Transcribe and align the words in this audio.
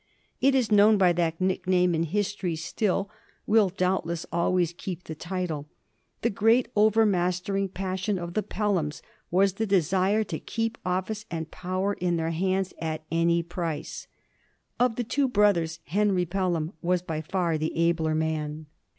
It 0.41 0.55
is 0.55 0.71
known 0.71 0.97
by 0.97 1.13
that 1.13 1.39
nickname 1.39 1.93
in 1.93 2.01
history 2.01 2.55
still; 2.55 3.11
will 3.45 3.69
doubtless 3.69 4.25
always 4.31 4.73
keep 4.73 5.03
the 5.03 5.13
title. 5.13 5.67
The 6.23 6.31
great 6.31 6.69
overmastering 6.75 7.69
passion 7.69 8.17
of 8.17 8.33
the 8.33 8.41
Pelhams 8.41 9.03
was 9.29 9.53
the 9.53 9.67
desire 9.67 10.23
to 10.23 10.39
keep 10.39 10.79
office 10.83 11.25
and 11.29 11.51
power 11.51 11.93
in 11.93 12.15
their 12.17 12.31
hands 12.31 12.73
at 12.79 13.03
any 13.11 13.43
price. 13.43 14.07
Of 14.79 14.95
the 14.95 15.03
two 15.03 15.27
brothers 15.27 15.79
Henry 15.85 16.25
Pelham 16.25 16.73
was 16.81 17.03
by 17.03 17.21
far 17.21 17.59
the 17.59 17.77
abler 17.77 18.15
man. 18.15 18.65